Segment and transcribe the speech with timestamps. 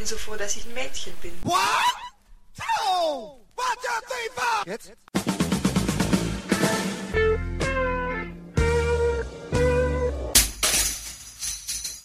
[0.00, 1.32] bin so froh, dass ich ein Mädchen bin.
[1.42, 1.60] What?
[2.56, 3.36] Two!
[3.54, 4.66] One, two, three, four!
[4.66, 4.92] Jetzt?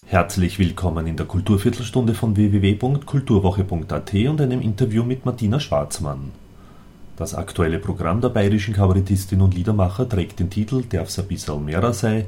[0.08, 6.34] Herzlich willkommen in der Kulturviertelstunde von www.kulturwoche.at und einem Interview mit Martina Schwarzmann.
[7.16, 11.94] Das aktuelle Programm der bayerischen Kabarettistin und Liedermacher trägt den Titel Darf's ein bisschen mehrer
[11.94, 12.26] sei,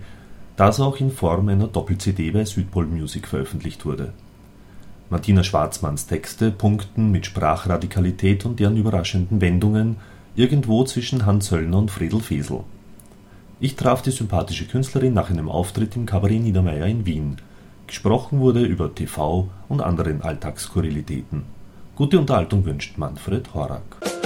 [0.56, 4.14] das auch in Form einer Doppel-CD bei Südpol Music veröffentlicht wurde.
[5.10, 9.96] Martina Schwarzmanns Texte punkten mit Sprachradikalität und deren überraschenden Wendungen
[10.36, 12.66] irgendwo zwischen Hans Söllner und Fredel Fesel.
[13.62, 17.38] Ich traf die sympathische Künstlerin nach einem Auftritt im Kabarett Niedermeyer in Wien.
[17.88, 21.44] Gesprochen wurde über TV und anderen Alltagsskurrilitäten.
[21.96, 24.17] Gute Unterhaltung wünscht Manfred Horak.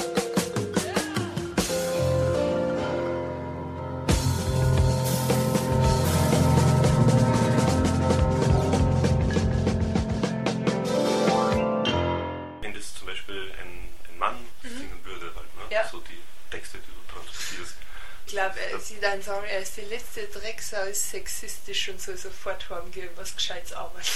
[18.32, 22.70] Glaube, äh, sie dann sagen, er ist die letzte Drecksau, ist sexistisch und soll sofort
[22.70, 24.08] haben, gehen, was Gescheites arbeiten.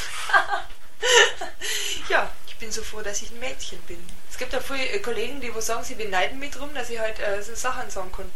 [2.09, 4.03] ja, ich bin so froh, dass ich ein Mädchen bin.
[4.29, 6.99] Es gibt ja viele äh, Kollegen, die wo sagen, sie beneiden mich drum, dass ich
[6.99, 8.31] halt äh, so Sachen sagen kann.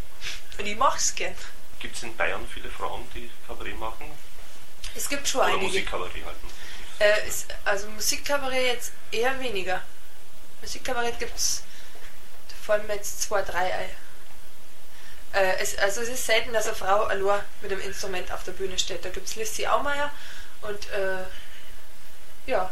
[0.58, 1.36] Und ich mach's gern.
[1.80, 4.12] Gibt es in Bayern viele Frauen, die Kabarett machen?
[4.96, 5.66] Es gibt schon Oder einige.
[5.66, 6.48] Musikkabarett halten?
[7.00, 9.82] Äh, es, also Musikkabarett jetzt eher weniger.
[10.62, 11.64] Musikkabarett gibt es,
[12.50, 14.09] da fallen mir jetzt zwei, drei ein.
[15.34, 18.54] Äh, es, also es ist selten, dass eine Frau allein mit einem Instrument auf der
[18.54, 19.06] Bühne steht.
[19.06, 20.12] Da gibt es Lissi Aumeier
[20.62, 21.24] und äh,
[22.48, 22.70] ja,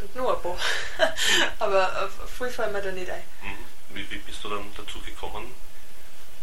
[0.00, 0.58] und nur ein paar.
[1.58, 3.22] Aber äh, viel fallen mir da nicht ein.
[3.42, 3.96] Mhm.
[3.96, 5.54] Wie, wie bist du dann dazu gekommen?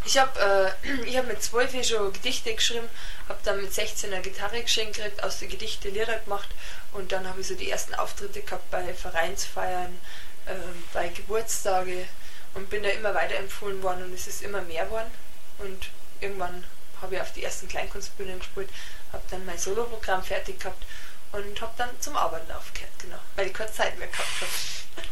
[0.04, 2.88] Ich habe äh, ich hab mit 12 Jahren schon Gedichte geschrieben,
[3.28, 6.48] habe dann mit 16 eine Gitarre geschenkt gekriegt, aus den Gedichte Lieder gemacht
[6.92, 9.98] und dann habe ich so die ersten Auftritte gehabt bei Vereinsfeiern,
[10.46, 10.54] äh,
[10.92, 12.06] bei Geburtstage
[12.54, 15.10] und bin da immer weiterempfohlen worden und es ist immer mehr geworden
[15.58, 15.88] und
[16.20, 16.64] irgendwann
[17.00, 18.70] habe ich auf die ersten Kleinkunstbühnen gespielt,
[19.12, 20.84] habe dann mein Soloprogramm fertig gehabt
[21.32, 24.50] und habe dann zum Arbeiten aufgehört, genau, weil ich keine Zeit mehr gehabt habe.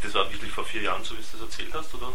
[0.00, 2.12] Das war wirklich vor vier Jahren, so wie du das erzählt hast, oder?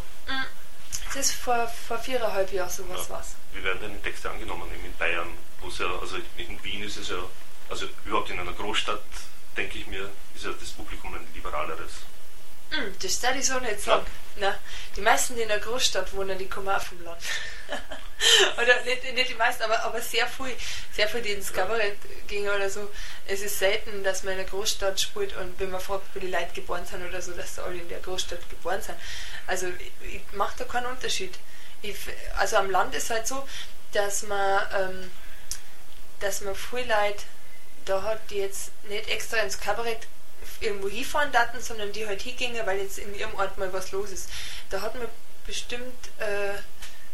[1.07, 3.15] Das ist vor, vor viereinhalb Jahren sowas Ja.
[3.15, 3.35] war's.
[3.51, 5.27] Wie werden deine Texte angenommen eben in Bayern?
[5.59, 7.17] Wo es ja, also in Wien ist es ja,
[7.69, 9.03] also überhaupt in einer Großstadt,
[9.57, 11.91] denke ich mir, ist ja das Publikum ein liberaleres.
[12.73, 14.05] Hm, das darf ich so nicht sagen.
[14.37, 14.55] Nein,
[14.95, 17.21] die meisten, die in der Großstadt wohnen, die kommen auch vom Land.
[18.57, 20.55] oder nicht, nicht die meisten, aber, aber sehr viel,
[20.91, 21.97] sehr viel, die ins Kabarett
[22.27, 22.89] gingen oder so.
[23.27, 26.31] Es ist selten, dass man in einer Großstadt spielt und wenn man fragt, wo die
[26.31, 28.97] Leute geboren sind oder so, dass sie alle in der Großstadt geboren sind.
[29.45, 31.37] Also ich, ich mache da keinen Unterschied.
[31.83, 31.95] Ich,
[32.37, 33.47] also am Land ist halt so,
[33.91, 35.11] dass man, ähm,
[36.21, 37.23] dass man viel Leute
[37.85, 40.07] da hat, die jetzt nicht extra ins Kabarett
[40.63, 44.11] irgendwo hinfahren daten, sondern die halt hingingen, weil jetzt in ihrem Ort mal was los
[44.11, 44.29] ist.
[44.69, 45.07] Da hat man
[45.45, 46.53] bestimmt äh,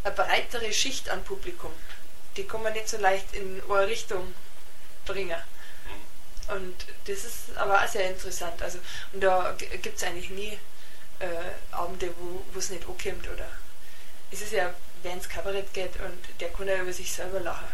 [0.03, 1.71] eine breitere Schicht an Publikum.
[2.37, 4.33] Die kann man nicht so leicht in eine Richtung
[5.05, 5.41] bringen.
[6.47, 8.61] Und das ist aber auch sehr interessant.
[8.61, 8.79] Also,
[9.13, 10.57] und da gibt es eigentlich nie
[11.19, 11.27] äh,
[11.71, 13.27] Abende, wo es nicht ankommt.
[13.27, 13.47] Oder
[14.31, 14.73] es ist ja,
[15.03, 17.67] wer ins Kabarett geht und der kann ja über sich selber lachen.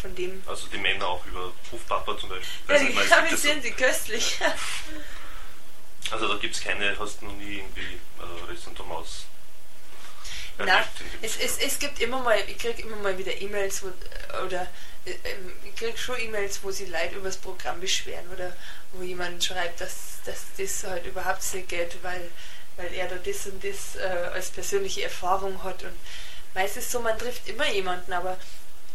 [0.00, 3.04] Von dem Also die Männer auch über Hofpapa zum Beispiel.
[3.08, 4.38] ja, die sind sie köstlich.
[4.38, 9.24] so- also da gibt es keine, hast du noch nie irgendwie äh, Restaurant Thomas
[10.58, 10.84] Nein,
[11.20, 13.88] es, es, es gibt immer mal, ich kriege immer mal wieder E-Mails wo,
[14.46, 14.62] oder
[15.04, 18.56] äh, ähm, ich kriege schon E-Mails, wo sich Leute über das Programm beschweren oder
[18.92, 22.30] wo jemand schreibt, dass, dass das halt überhaupt nicht geht, weil,
[22.78, 25.82] weil er da das und das äh, als persönliche Erfahrung hat.
[25.82, 25.92] Und
[26.54, 28.38] meistens so, man trifft immer jemanden, aber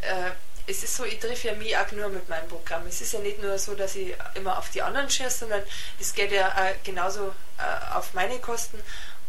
[0.01, 0.31] äh,
[0.67, 2.85] es ist so, ich treffe ja mich auch nur mit meinem Programm.
[2.87, 5.63] Es ist ja nicht nur so, dass ich immer auf die anderen schieße, sondern
[5.99, 8.79] es geht ja genauso äh, auf meine Kosten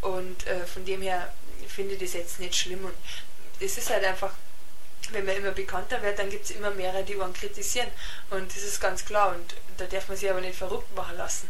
[0.02, 1.32] und äh, von dem her
[1.68, 2.94] finde ich das jetzt nicht schlimm und
[3.60, 4.32] es ist halt einfach,
[5.10, 7.88] wenn man immer bekannter wird, dann gibt es immer mehrere, die einen kritisieren
[8.30, 11.48] und das ist ganz klar und da darf man sich aber nicht verrückt machen lassen.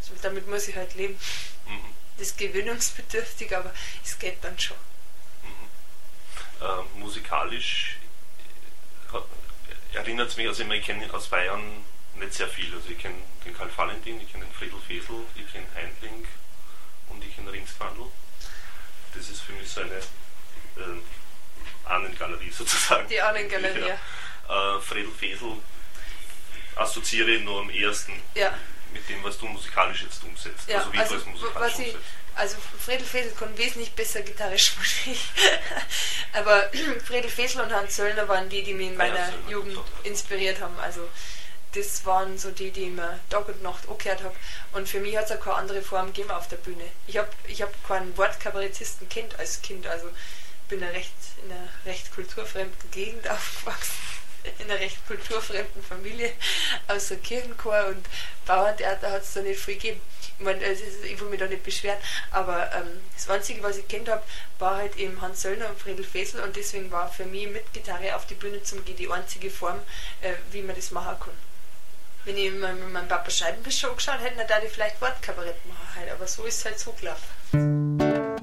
[0.00, 1.18] So, damit muss ich halt leben.
[1.66, 1.94] Mhm.
[2.18, 3.72] Das ist gewöhnungsbedürftig, aber
[4.04, 4.76] es geht dann schon.
[6.60, 7.98] äh, musikalisch
[9.92, 11.84] erinnert es mich, also ich, kenne aus Bayern
[12.16, 12.72] nicht sehr viel.
[12.74, 16.26] Also ich kenne den Karl Valentin, ich kenne den Friedel Fesel, ich kenne Heindling
[17.08, 18.06] und ich kenne Ringsquandl.
[19.14, 21.00] Das ist für mich so eine äh,
[21.84, 23.08] Ahnengalerie sozusagen.
[23.08, 24.76] Die Ahnengalerie, Ja.
[24.76, 25.56] Äh, Friedel Fesel
[26.76, 28.54] assoziiere ich nur am ersten Ja.
[28.92, 30.68] Mit dem, was du musikalisch jetzt umsetzt.
[30.68, 32.04] Ja, also wie also, du es musikalisch was ich, umsetzt.
[32.34, 35.16] also Fredel Fesel kann wesentlich besser Gitarre spielen.
[36.32, 36.70] Aber
[37.04, 40.60] Fredel Fesel und Hans Söllner waren die, die mich in ja, meiner Söllner, Jugend inspiriert
[40.60, 40.78] haben.
[40.80, 41.08] Also
[41.74, 44.34] das waren so die, die ich mir Tag und Nacht angehört habe.
[44.72, 46.84] Und für mich hat es auch keine andere Form gegeben auf der Bühne.
[47.06, 49.86] Ich habe ich hab keinen Wortkabarettisten kennt als Kind.
[49.86, 50.08] Also
[50.68, 51.12] bin ja recht,
[51.44, 53.95] in einer recht kulturfremden Gegend aufgewachsen
[54.66, 56.32] in einer recht kulturfremden Familie
[56.88, 58.06] aus der Kirchenchor und
[58.46, 60.00] Bauerntheater hat es da nicht viel gegeben.
[60.38, 61.98] Ich meine, ich will mich da nicht beschweren,
[62.30, 64.22] aber ähm, das Einzige, was ich kennt habe,
[64.58, 68.14] war halt eben Hans Söllner und Friedel Fesel und deswegen war für mich mit Gitarre
[68.14, 69.80] auf die Bühne zum gehen die einzige Form,
[70.20, 71.34] äh, wie man das machen kann.
[72.24, 75.94] Wenn ich mit meinem Papa Scheibenbiss schon geschaut hätte, dann würde ich vielleicht Wortkabarett machen,
[75.94, 78.35] halt, aber so ist es halt so gelaufen.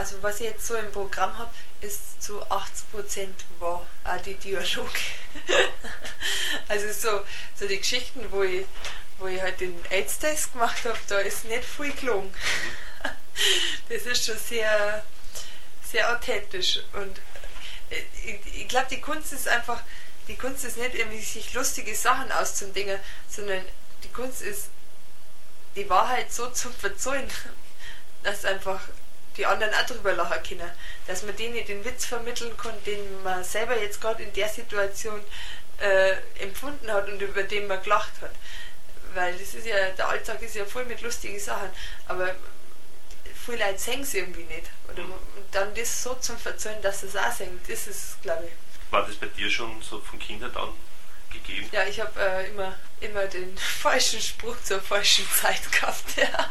[0.00, 1.50] Also was ich jetzt so im Programm habe,
[1.82, 4.98] ist zu 80% wahr, auch die Dialoge.
[6.68, 7.20] also so,
[7.54, 8.64] so die Geschichten, wo ich,
[9.18, 12.32] wo ich halt den AIDS-Test gemacht habe, da ist nicht viel gelungen.
[13.90, 15.04] das ist schon sehr,
[15.84, 16.80] sehr authentisch.
[16.94, 17.18] Und
[17.90, 19.82] äh, ich, ich glaube, die Kunst ist einfach,
[20.28, 22.98] die Kunst ist nicht irgendwie sich lustige Sachen auszudenken,
[23.28, 23.62] sondern
[24.02, 24.70] die Kunst ist,
[25.76, 27.28] die Wahrheit so zu verzeihen,
[28.22, 28.80] dass einfach
[29.40, 30.70] die anderen auch drüber lachen können.
[31.06, 35.20] Dass man denen den Witz vermitteln kann, den man selber jetzt gerade in der Situation
[35.80, 38.32] äh, empfunden hat und über den man gelacht hat.
[39.14, 41.70] Weil das ist ja, der Alltag ist ja voll mit lustigen Sachen,
[42.06, 42.34] aber
[43.46, 44.70] viele Leute sehen es irgendwie nicht.
[44.92, 45.14] Oder und
[45.52, 48.92] dann das so zum Verzeihen, dass sie es auch sehen, das ist, glaube ich.
[48.92, 50.74] War das bei dir schon so von Kindheit an
[51.32, 51.66] gegeben?
[51.72, 56.16] Ja, ich habe äh, immer, immer den falschen Spruch zur falschen Zeit gehabt.
[56.16, 56.50] Ja.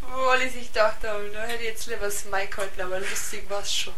[0.00, 3.48] Wo alle sich gedacht haben, da hätte ich jetzt lieber das Mike gehalten, aber lustig
[3.48, 3.94] war es schon.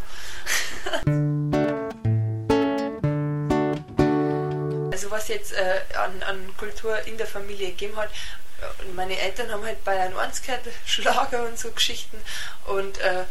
[4.92, 9.50] also was jetzt äh, an, an Kultur in der Familie gegeben hat, äh, meine Eltern
[9.50, 12.20] haben halt Bayern 1 gehört, Schlager und so Geschichten
[12.66, 13.24] und, äh,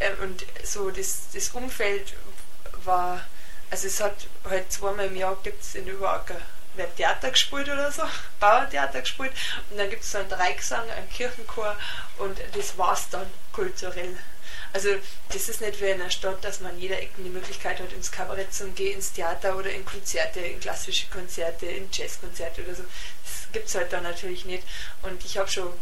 [0.00, 2.14] äh, und so das, das Umfeld
[2.84, 3.24] war,
[3.70, 6.40] also es hat halt zweimal im Jahr gibt es in Überacker
[6.78, 8.02] wird Theater gespielt oder so,
[8.40, 9.32] Bauertheater gespielt
[9.70, 11.76] und dann gibt es so einen Dreigesang, einen Kirchenchor
[12.18, 14.16] und das war's dann kulturell.
[14.72, 14.90] Also
[15.30, 18.12] das ist nicht wie in einer Stadt, dass man jeder Ecke die Möglichkeit hat, ins
[18.12, 22.82] Kabarett zu gehen, ins Theater oder in Konzerte, in klassische Konzerte, in Jazzkonzerte oder so.
[23.24, 24.64] Das gibt es halt da natürlich nicht.
[25.02, 25.72] Und ich habe schon,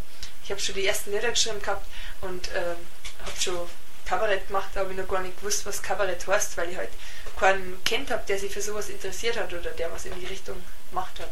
[0.48, 1.86] hab schon die ersten Lieder geschrieben gehabt
[2.20, 2.76] und äh,
[3.24, 3.68] habe schon
[4.06, 6.90] Kabarett gemacht, aber ich noch gar nicht gewusst, was Kabarett heißt, weil ich halt
[7.38, 10.62] keinen kennt habe, der sich für sowas interessiert hat oder der was in die Richtung
[10.90, 11.30] gemacht hat.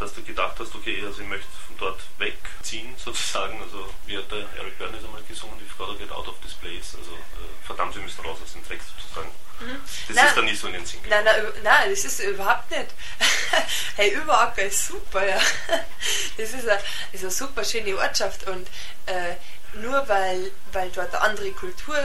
[0.00, 4.30] Dass du gedacht hast, okay, also ich möchte von dort wegziehen sozusagen, also wie hat
[4.30, 7.94] der Eric Byrne einmal gesungen, die Frau geht out of this place, also äh, verdammt,
[7.94, 9.30] sie müssen raus aus dem Dreck sozusagen.
[9.60, 9.80] Mhm.
[10.08, 12.70] Das nein, ist dann nicht so in den Sinn nein, nein, nein, das ist überhaupt
[12.70, 12.86] nicht.
[13.96, 15.40] hey, Überacker ist super, ja.
[16.36, 16.80] Das ist eine,
[17.12, 18.68] ist eine super schöne Ortschaft und
[19.06, 19.34] äh,
[19.74, 21.96] nur weil, weil dort eine andere Kultur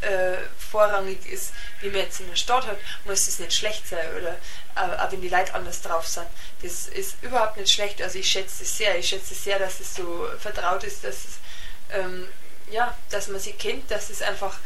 [0.00, 4.06] äh, vorrangig ist, wie man jetzt in der Stadt hat, muss es nicht schlecht sein
[4.16, 4.36] oder
[4.76, 6.26] äh, auch wenn die Leute anders drauf sind.
[6.62, 8.00] Das ist überhaupt nicht schlecht.
[8.02, 8.98] Also ich schätze es sehr.
[8.98, 11.38] Ich schätze es sehr, dass es so vertraut ist, dass es
[11.92, 12.28] ähm,
[12.70, 14.58] ja, dass man sie kennt, dass es einfach,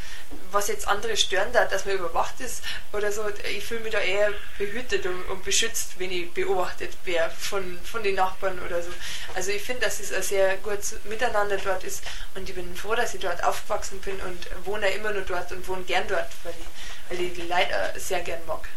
[0.51, 2.63] was jetzt andere stören darf, dass man überwacht ist
[2.93, 3.25] oder so.
[3.57, 8.03] Ich fühle mich da eher behütet und, und beschützt, wenn ich beobachtet wäre von, von
[8.03, 8.91] den Nachbarn oder so.
[9.35, 12.03] Also ich finde, dass es ein sehr gutes Miteinander dort ist
[12.35, 15.67] und ich bin froh, dass ich dort aufgewachsen bin und wohne immer nur dort und
[15.69, 18.69] wohne gern dort, weil ich, weil ich die Leute sehr gern mag.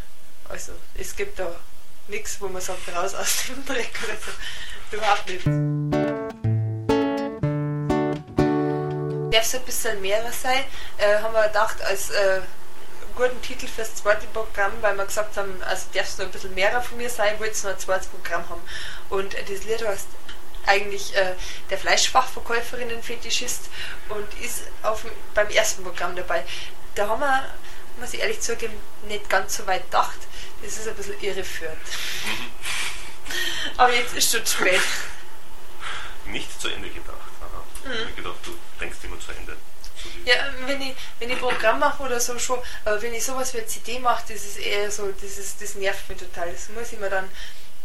[0.50, 1.56] Also es gibt da
[2.07, 4.95] nichts, wo man sagt, raus aus dem Dreck oder so.
[4.97, 6.06] Überhaupt nicht.
[9.37, 10.63] Darf es ein bisschen mehr sein,
[10.97, 12.41] äh, haben wir gedacht, als äh,
[13.15, 16.56] guten Titel fürs zweite Programm, weil wir gesagt haben, also darf es noch ein bisschen
[16.56, 18.61] mehr von mir sein, wollte es noch ein zweites Programm haben.
[19.09, 20.07] Und äh, das Lied heißt
[20.65, 21.35] eigentlich äh,
[21.69, 23.69] der Fleischfachverkäuferinnen-Fetischist
[24.09, 26.44] und ist auf, beim ersten Programm dabei.
[26.95, 27.45] Da haben wir,
[27.99, 28.73] muss ich ehrlich zugeben,
[29.07, 30.17] nicht ganz so weit gedacht.
[30.63, 31.77] Das ist ein bisschen irreführend.
[33.77, 34.81] Aber jetzt ist schon spät.
[36.25, 37.13] Nicht zu Ende gedacht.
[37.85, 37.91] Mhm.
[37.94, 38.57] Ich habe gedacht, du
[39.18, 39.57] immer zu Ende.
[40.02, 43.54] So ja, wenn ich, wenn ich Programm mache oder so schon, aber wenn ich sowas
[43.54, 46.52] wie eine CD mache, das ist eher so, das, ist, das nervt mich total.
[46.52, 47.28] Das muss ich mir dann,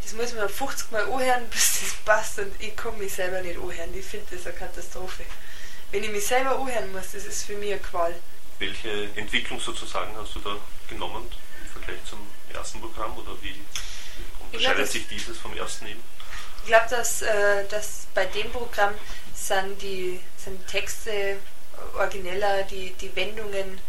[0.03, 3.41] das muss ich mir 50 Mal anhören, bis das passt und ich kann mich selber
[3.41, 3.95] nicht anhören.
[3.95, 5.25] Ich finde das eine Katastrophe.
[5.91, 8.15] Wenn ich mich selber anhören muss, das ist für mich eine Qual.
[8.59, 10.57] Welche Entwicklung sozusagen hast du da
[10.89, 11.29] genommen
[11.63, 12.19] im Vergleich zum
[12.53, 13.61] ersten Programm oder wie
[14.41, 16.03] unterscheidet glaub, sich dieses vom ersten eben?
[16.63, 18.95] Ich glaube, dass, äh, dass bei dem Programm
[19.35, 21.37] sind die, sind Texte
[21.97, 23.81] origineller, die, die Wendungen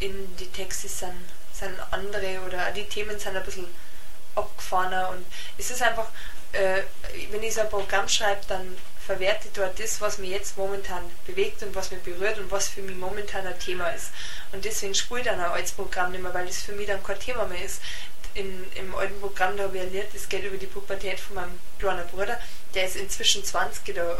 [0.00, 1.14] in die Texte sind,
[1.52, 3.66] sind andere oder die Themen sind ein bisschen
[4.34, 5.24] abgefahrener und
[5.56, 6.08] es ist einfach,
[6.52, 6.82] äh,
[7.30, 8.76] wenn ich so ein Programm schreibe, dann
[9.06, 12.82] verwerte dort das, was mich jetzt momentan bewegt und was mich berührt und was für
[12.82, 14.10] mich momentan ein Thema ist.
[14.52, 17.02] Und deswegen spiele ich dann ein altes Programm nicht mehr, weil das für mich dann
[17.02, 17.80] kein Thema mehr ist.
[18.34, 21.58] In, Im alten Programm, da habe ich erlebt, das geht über die Pubertät von meinem
[21.78, 22.38] kleinen Bruder,
[22.74, 24.18] der ist inzwischen 20, da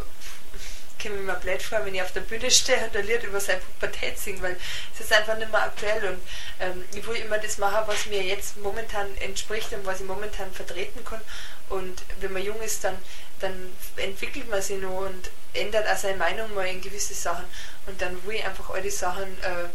[1.02, 3.60] komme mir blöd vor, wenn ich auf der Bühne stehe und ein Lied über seine
[3.60, 4.56] Pubertät singe, weil
[4.94, 6.04] es ist einfach nicht mehr aktuell.
[6.08, 6.20] Und
[6.60, 10.52] ähm, ich will immer das machen, was mir jetzt momentan entspricht und was ich momentan
[10.52, 11.20] vertreten kann.
[11.68, 12.96] Und wenn man jung ist, dann,
[13.40, 17.44] dann entwickelt man sich noch und ändert auch seine Meinung mal in gewisse Sachen.
[17.86, 19.68] Und dann will ich einfach all die Sachen äh,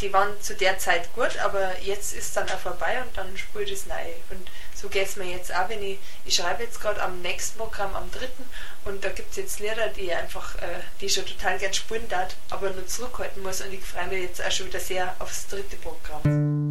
[0.00, 3.64] die waren zu der Zeit gut, aber jetzt ist dann auch vorbei und dann spüre
[3.64, 3.94] ich das neu.
[4.30, 7.58] Und so geht es mir jetzt auch, wenn ich, ich schreibe jetzt gerade am nächsten
[7.58, 8.44] Programm, am dritten,
[8.84, 12.34] und da gibt es jetzt Lehrer, die einfach, äh, die schon total gern spielen darf,
[12.48, 15.76] aber nur zurückhalten muss und ich freue mich jetzt auch schon wieder sehr aufs dritte
[15.76, 16.70] Programm.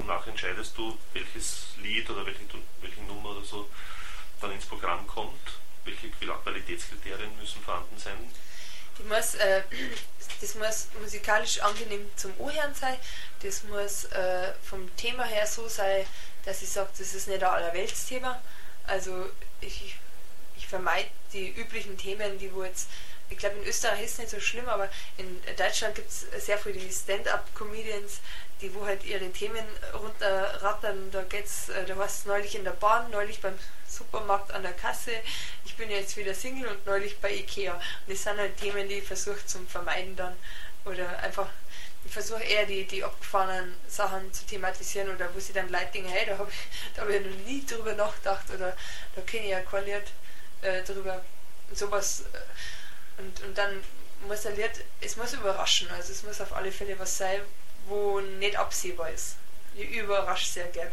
[0.00, 2.40] Danach entscheidest du, welches Lied oder welche,
[2.80, 3.68] welche Nummer oder so
[4.40, 5.30] dann ins Programm kommt.
[5.84, 8.30] Welche Qualitätskriterien müssen vorhanden sein?
[9.00, 9.62] Die muss, äh,
[10.40, 12.96] das muss musikalisch angenehm zum Ohren sein,
[13.42, 16.04] das muss äh, vom Thema her so sein,
[16.44, 18.40] dass ich sage, das ist nicht ein Allerweltsthema.
[18.86, 19.30] Also
[19.60, 19.96] ich,
[20.56, 22.88] ich vermeide die üblichen Themen, die wo jetzt,
[23.30, 26.58] ich glaube in Österreich ist es nicht so schlimm, aber in Deutschland gibt es sehr
[26.58, 28.20] viele Stand-up-Comedians,
[28.60, 29.64] die wo halt ihre Themen
[29.94, 31.10] runterrattern.
[31.10, 34.72] Da geht's, äh, da heißt es neulich in der Bahn, neulich beim Supermarkt an der
[34.72, 35.12] Kasse,
[35.64, 37.74] ich bin jetzt wieder Single und neulich bei Ikea.
[37.74, 40.36] Und das sind halt Themen, die ich versuche zu vermeiden dann.
[40.84, 41.48] Oder einfach,
[42.04, 46.26] ich versuche eher die, die abgefahrenen Sachen zu thematisieren oder wo sie dann Leute hey,
[46.26, 48.76] da habe ich, hab ich noch nie drüber nachgedacht oder
[49.14, 50.04] da kenne ich ja kein Lied
[50.62, 51.22] äh, drüber.
[51.68, 52.24] Und sowas.
[52.32, 53.82] Äh, und, und dann
[54.26, 57.40] muss ein Lied, es muss überraschen, also es muss auf alle Fälle was sein,
[57.86, 59.36] wo nicht absehbar ist.
[59.74, 60.90] Ich überrasche sehr gern.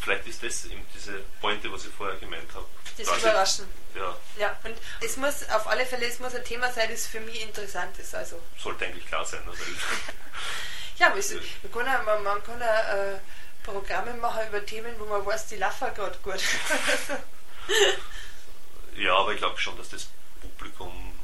[0.00, 2.66] Vielleicht ist das eben diese Pointe, was ich vorher gemeint habe.
[2.96, 3.66] Das Quasi, Überraschen.
[3.94, 4.16] Ja.
[4.38, 7.42] ja, und es muss auf alle Fälle, es muss ein Thema sein, das für mich
[7.42, 8.14] interessant ist.
[8.14, 8.40] Also.
[8.58, 9.40] Sollte eigentlich klar sein.
[9.46, 9.62] Also
[10.98, 13.18] ja, aber es, man kann ja, man, man kann ja, äh,
[13.62, 16.40] Programme machen über Themen, wo man weiß, die laufen gerade gut.
[18.96, 20.08] ja, aber ich glaube schon, dass das
[20.40, 21.18] Publikum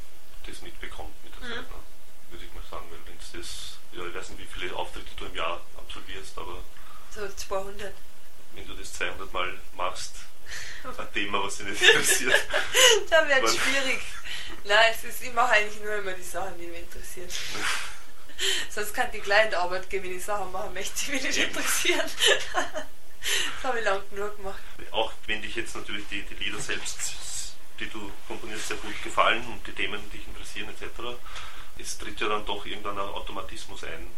[0.47, 1.55] das mitbekommt mit der mhm.
[1.55, 1.77] Zeit, ne?
[2.31, 5.11] würde ich mal sagen, weil wenn es das, ja, ich weiß nicht, wie viele Auftritte
[5.17, 6.63] du im Jahr absolvierst, aber.
[7.15, 7.93] So 200
[8.57, 10.15] wenn du das 200 Mal machst,
[10.85, 12.35] ein Thema, was dich nicht interessiert.
[13.11, 14.01] da wird es schwierig.
[14.65, 17.29] Nein, es ist, ich mache eigentlich nur immer die Sachen, die mich interessieren.
[18.71, 19.23] Sonst kann die
[19.55, 22.11] Arbeit geben, wenn ich Sachen machen möchte, die mich nicht interessieren.
[22.53, 24.61] das habe ich lang genug gemacht.
[24.91, 27.01] Auch wenn dich jetzt natürlich die, die Lieder selbst,
[27.81, 31.17] die du komponierst, sehr gut gefallen und die Themen, die dich interessieren etc.,
[31.79, 34.11] es tritt ja dann doch irgendwann ein Automatismus ein,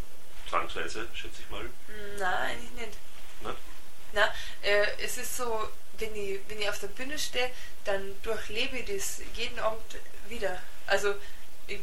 [0.49, 1.69] zwangsweise, schätze ich mal.
[2.17, 2.97] Nein, eigentlich nicht.
[3.41, 3.55] nicht?
[4.13, 7.51] Na, äh, es ist so, wenn ich, wenn ich auf der Bühne stehe,
[7.85, 9.97] dann durchlebe ich das jeden Abend
[10.27, 10.59] wieder.
[10.87, 11.15] Also
[11.67, 11.79] ich,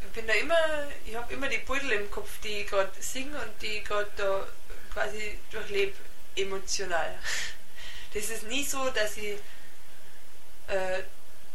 [0.00, 3.38] ich bin da immer, ich habe immer die Beutel im Kopf, die ich gerade singe
[3.38, 4.46] und die ich gerade da
[4.92, 5.94] quasi durchlebe,
[6.36, 7.18] emotional.
[8.14, 9.38] Das ist nie so, dass ich,
[10.66, 11.02] äh,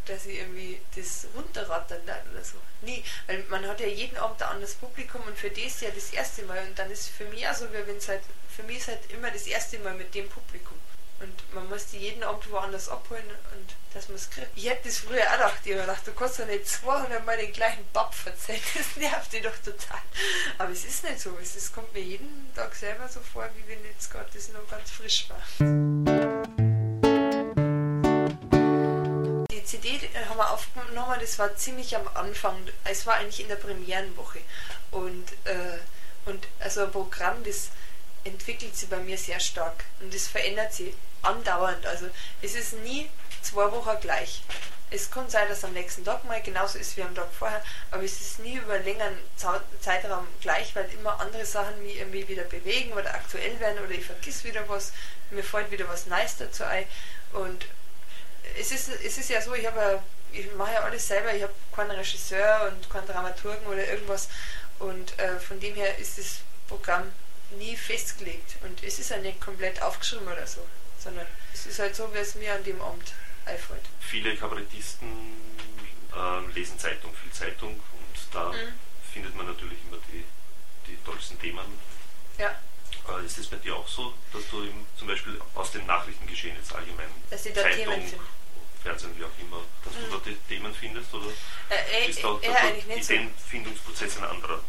[0.06, 2.58] dass ich irgendwie das runterrattern darf oder so.
[2.82, 3.04] Nie.
[3.28, 6.44] Weil man hat ja jeden Abend ein anderes Publikum und für das ja das erste
[6.44, 6.60] Mal.
[6.68, 8.22] Und dann ist für mich auch so, wie wenn es halt
[8.56, 10.78] für mich ist halt immer das erste Mal mit dem Publikum.
[11.20, 14.50] Und man muss die jeden Abend woanders abholen und dass man es kriegt.
[14.56, 17.38] Ich hätte das früher auch gedacht, ich habe gedacht, du kannst doch nicht 200 Mal
[17.38, 20.02] den gleichen Bab verzeihen, das nervt dich doch total.
[20.58, 23.86] Aber es ist nicht so, es kommt mir jeden Tag selber so vor, wie wenn
[23.86, 26.63] jetzt gerade das noch ganz frisch war.
[30.34, 34.40] Haben wir aufgenommen, das war ziemlich am Anfang, es war eigentlich in der Premierenwoche.
[34.92, 35.78] Und, äh,
[36.26, 37.70] und also ein Programm, das
[38.24, 41.86] entwickelt sich bei mir sehr stark und es verändert sich andauernd.
[41.86, 42.08] Also
[42.42, 43.10] es ist nie
[43.42, 44.42] zwei Wochen gleich.
[44.90, 48.04] Es kann sein, dass am nächsten Tag mal genauso ist wie am Tag vorher, aber
[48.04, 49.18] es ist nie über einen längeren
[49.82, 54.06] Zeitraum gleich, weil immer andere Sachen mich irgendwie wieder bewegen oder aktuell werden oder ich
[54.06, 54.94] vergiss wieder was,
[55.32, 56.86] mir fällt wieder was Neues dazu ein.
[57.34, 57.66] Und
[58.60, 60.02] es ist, es ist ja so, ich habe
[60.34, 64.30] ich mache ja alles selber, ich habe keinen Regisseur und keinen Dramaturgen oder irgendwas
[64.80, 67.12] und äh, von dem her ist das Programm
[67.58, 70.66] nie festgelegt und es ist ja nicht komplett aufgeschrieben oder so,
[71.00, 73.14] sondern es ist halt so, wie es mir an dem Abend
[73.46, 73.86] einfällt.
[74.00, 75.08] Viele Kabarettisten
[76.16, 78.74] äh, lesen Zeitung, viel Zeitung und da mhm.
[79.14, 80.24] findet man natürlich immer die,
[80.88, 81.66] die tollsten Themen.
[82.40, 82.56] Ja.
[83.10, 86.56] Äh, ist es bei dir auch so, dass du eben zum Beispiel aus dem Nachrichtengeschehen
[86.56, 88.26] jetzt allgemein dass ich da Zeitung, Themen finde.
[88.82, 90.12] Fernsehen, wie auch immer, dass mhm.
[90.12, 91.28] du da die Themen findest oder
[91.70, 94.62] äh, äh, ist da der Ideenfindungsprozess ein anderer?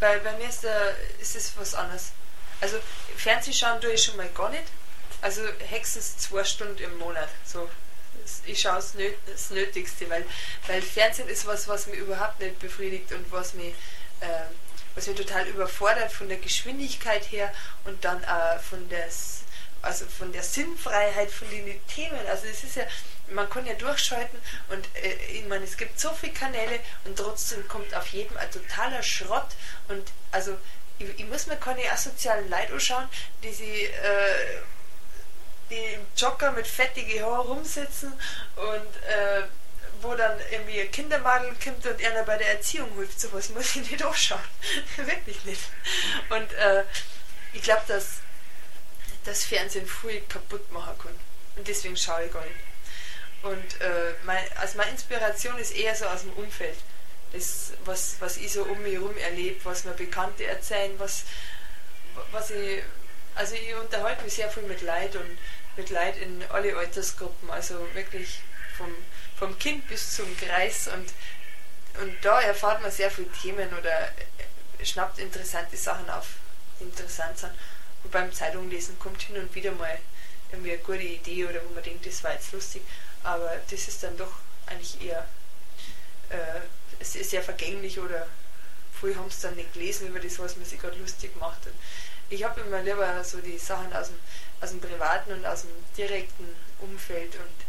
[0.00, 2.12] Bei, bei mir ist, der, ist es was anderes.
[2.60, 2.78] Also
[3.16, 4.64] Fernsehen schauen tue ich schon mal gar nicht.
[5.20, 7.28] also höchstens zwei Stunden im Monat.
[7.44, 7.68] So.
[8.44, 10.24] Ich schaue es nöt, das Nötigste, weil,
[10.66, 13.74] weil Fernsehen ist was, was mich überhaupt nicht befriedigt und was mich,
[14.20, 14.26] äh,
[15.06, 17.52] mich total überfordert von der Geschwindigkeit her
[17.84, 19.08] und dann äh, von der
[19.80, 22.18] also von der Sinnfreiheit von den Themen.
[22.28, 22.84] Also es ist ja,
[23.30, 24.38] man kann ja durchschalten
[24.70, 28.50] und äh, ich meine, es gibt so viele Kanäle und trotzdem kommt auf jedem ein
[28.50, 29.48] totaler Schrott
[29.88, 30.56] und also
[30.98, 33.08] ich, ich muss mir keine asozialen Leute anschauen,
[33.42, 34.62] die sie äh,
[35.70, 38.12] die im Jogger mit fettigen Haaren rumsitzen
[38.56, 39.42] und äh,
[40.02, 43.20] wo dann irgendwie ein Kindermadel kommt und einer bei der Erziehung hilft.
[43.20, 44.40] Sowas muss ich nicht anschauen.
[44.96, 45.62] Wirklich nicht.
[46.30, 46.84] Und äh,
[47.52, 48.18] ich glaube, dass
[49.24, 51.14] das Fernsehen viel kaputt machen kann.
[51.56, 52.54] Und deswegen schaue ich gar nicht.
[53.42, 56.76] Und äh, mein, also meine Inspiration ist eher so aus dem Umfeld.
[57.32, 61.24] Das, was, was ich so um mich herum erlebe, was mir Bekannte erzählen, was,
[62.32, 62.82] was ich.
[63.34, 65.38] Also ich unterhalte mich sehr viel mit Leid und
[65.76, 68.40] mit Leid in alle Altersgruppen, also wirklich
[68.76, 68.92] vom,
[69.38, 71.12] vom Kind bis zum Kreis und,
[72.02, 74.10] und da erfahrt man sehr viele Themen oder
[74.82, 76.26] schnappt interessante Sachen auf,
[76.78, 77.52] die interessant sind.
[78.02, 79.98] Und beim Zeitunglesen kommt hin und wieder mal
[80.50, 82.82] irgendwie eine gute Idee oder wo man denkt, das war jetzt lustig,
[83.22, 84.32] aber das ist dann doch
[84.66, 85.26] eigentlich eher
[86.30, 88.26] äh, sehr vergänglich oder
[89.00, 91.66] viele haben es dann nicht gelesen über das, was man sich gerade lustig macht.
[91.66, 91.74] Und
[92.30, 94.18] ich habe immer lieber so die Sachen aus dem,
[94.60, 97.68] aus dem privaten und aus dem direkten Umfeld und